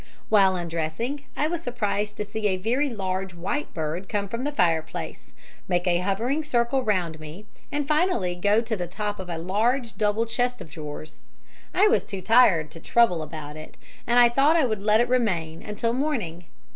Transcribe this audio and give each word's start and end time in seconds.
While 0.29 0.55
undressing 0.55 1.25
I 1.37 1.45
was 1.47 1.61
surprised 1.61 2.17
to 2.17 2.25
see 2.25 2.47
a 2.47 2.57
very 2.57 2.89
large 2.89 3.35
white 3.35 3.71
bird 3.75 4.09
come 4.09 4.27
from 4.27 4.45
the 4.45 4.51
fireplace, 4.51 5.31
make 5.67 5.85
a 5.85 5.99
hovering 5.99 6.43
circle 6.43 6.83
round 6.83 7.19
me, 7.19 7.45
and 7.71 7.87
finally 7.87 8.33
go 8.33 8.61
to 8.61 8.75
the 8.75 8.87
top 8.87 9.19
of 9.19 9.29
a 9.29 9.37
large 9.37 9.95
double 9.99 10.25
chest 10.25 10.59
of 10.59 10.71
drawers. 10.71 11.21
I 11.71 11.87
was 11.87 12.03
too 12.03 12.23
tired 12.23 12.71
to 12.71 12.79
trouble 12.79 13.21
about 13.21 13.55
it, 13.55 13.77
and 14.07 14.33
thought 14.33 14.55
I 14.55 14.65
would 14.65 14.81
let 14.81 15.01
it 15.01 15.07
remain 15.07 15.61
until 15.61 15.93
morning. 15.93 16.45